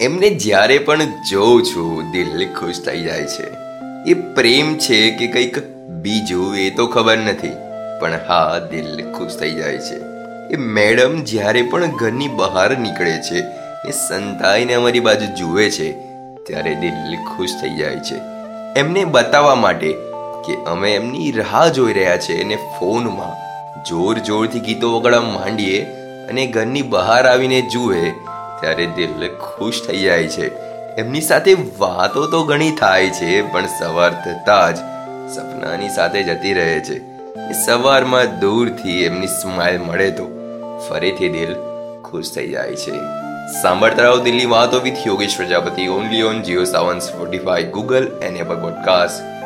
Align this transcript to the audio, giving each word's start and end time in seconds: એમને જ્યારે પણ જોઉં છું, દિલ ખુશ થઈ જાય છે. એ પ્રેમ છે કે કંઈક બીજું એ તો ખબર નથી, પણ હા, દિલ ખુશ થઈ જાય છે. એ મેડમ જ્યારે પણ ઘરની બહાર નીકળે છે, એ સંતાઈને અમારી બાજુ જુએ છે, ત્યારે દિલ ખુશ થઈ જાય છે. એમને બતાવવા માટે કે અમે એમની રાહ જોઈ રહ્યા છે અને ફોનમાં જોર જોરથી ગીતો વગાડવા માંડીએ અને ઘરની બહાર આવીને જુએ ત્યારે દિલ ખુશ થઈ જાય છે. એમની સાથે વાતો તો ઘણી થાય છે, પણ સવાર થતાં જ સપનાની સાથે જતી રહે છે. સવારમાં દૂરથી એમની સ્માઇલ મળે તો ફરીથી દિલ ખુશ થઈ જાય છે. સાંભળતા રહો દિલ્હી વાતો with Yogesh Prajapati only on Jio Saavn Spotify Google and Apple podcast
એમને 0.00 0.30
જ્યારે 0.30 0.78
પણ 0.78 1.02
જોઉં 1.30 1.62
છું, 1.62 2.12
દિલ 2.12 2.48
ખુશ 2.48 2.80
થઈ 2.80 3.00
જાય 3.04 3.24
છે. 3.24 3.46
એ 4.06 4.14
પ્રેમ 4.14 4.78
છે 4.78 5.10
કે 5.10 5.26
કંઈક 5.26 5.58
બીજું 6.02 6.56
એ 6.56 6.70
તો 6.70 6.86
ખબર 6.86 7.18
નથી, 7.18 7.48
પણ 8.00 8.12
હા, 8.28 8.58
દિલ 8.58 9.12
ખુશ 9.12 9.36
થઈ 9.36 9.50
જાય 9.50 9.78
છે. 9.78 9.98
એ 10.50 10.56
મેડમ 10.56 11.22
જ્યારે 11.22 11.62
પણ 11.62 11.86
ઘરની 11.86 12.28
બહાર 12.28 12.78
નીકળે 12.78 13.16
છે, 13.30 13.38
એ 13.88 13.90
સંતાઈને 13.90 14.74
અમારી 14.74 15.00
બાજુ 15.00 15.26
જુએ 15.34 15.70
છે, 15.70 15.92
ત્યારે 16.46 16.74
દિલ 16.74 17.16
ખુશ 17.16 17.50
થઈ 17.62 17.74
જાય 17.78 17.96
છે. 17.96 18.20
એમને 18.76 19.04
બતાવવા 19.04 19.54
માટે 19.54 19.92
કે 20.46 20.54
અમે 20.66 20.94
એમની 20.94 21.32
રાહ 21.32 21.68
જોઈ 21.68 21.92
રહ્યા 21.92 22.16
છે 22.16 22.40
અને 22.44 22.56
ફોનમાં 22.56 23.36
જોર 23.84 24.18
જોરથી 24.18 24.60
ગીતો 24.60 24.96
વગાડવા 24.98 25.20
માંડીએ 25.20 25.82
અને 26.28 26.46
ઘરની 26.46 26.82
બહાર 26.82 27.26
આવીને 27.26 27.60
જુએ 27.60 28.12
ત્યારે 28.60 28.86
દિલ 28.86 29.28
ખુશ 29.28 29.82
થઈ 29.86 29.98
જાય 29.98 30.28
છે. 30.28 30.54
એમની 30.96 31.20
સાથે 31.20 31.56
વાતો 31.78 32.26
તો 32.26 32.44
ઘણી 32.44 32.70
થાય 32.70 33.10
છે, 33.10 33.52
પણ 33.52 33.66
સવાર 33.66 34.10
થતાં 34.10 34.74
જ 34.74 34.78
સપનાની 35.36 35.88
સાથે 35.88 36.22
જતી 36.22 36.52
રહે 36.52 36.80
છે. 36.80 37.18
સવારમાં 37.66 38.40
દૂરથી 38.40 39.04
એમની 39.04 39.26
સ્માઇલ 39.26 39.80
મળે 39.80 40.10
તો 40.10 40.24
ફરીથી 40.88 41.28
દિલ 41.28 41.54
ખુશ 42.04 42.34
થઈ 42.34 42.48
જાય 42.48 42.74
છે. 42.74 42.92
સાંભળતા 43.62 44.02
રહો 44.02 44.16
દિલ્હી 44.16 44.46
વાતો 44.46 44.80
with 44.80 44.96
Yogesh 45.06 45.36
Prajapati 45.36 45.88
only 45.88 46.22
on 46.22 46.42
Jio 46.42 46.64
Saavn 46.64 46.98
Spotify 46.98 47.64
Google 47.64 48.20
and 48.22 48.36
Apple 48.36 48.56
podcast 48.56 49.37